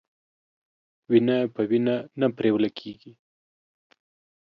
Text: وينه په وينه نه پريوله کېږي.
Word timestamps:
وينه 1.09 1.37
په 1.53 1.61
وينه 1.69 1.95
نه 2.19 2.27
پريوله 2.37 2.69
کېږي. 2.79 3.11